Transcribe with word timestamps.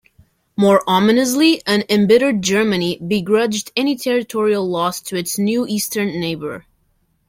More 0.57 0.81
ominously, 0.87 1.61
an 1.67 1.83
embittered 1.87 2.41
Germany 2.41 2.97
begrudged 3.07 3.71
any 3.75 3.95
territorial 3.95 4.67
loss 4.67 4.99
to 5.01 5.15
its 5.15 5.37
new 5.37 5.67
eastern 5.67 6.07
neighbour. 6.19 6.65